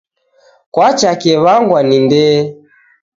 Kwacha 0.73 1.11
kewangwa 1.21 1.79
ni 1.87 1.97
ndee. 2.05 2.41